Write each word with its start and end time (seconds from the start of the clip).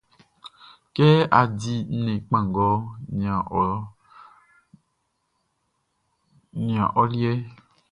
Kɛ 0.95 1.07
á 1.39 1.41
dí 1.59 1.73
nnɛn 1.95 2.19
kpanngɔʼn 2.27 2.81
i 3.15 3.17
saʼn, 3.47 3.87
nian 6.63 6.89
ɔ 6.99 7.03
liɛʼn. 7.11 7.41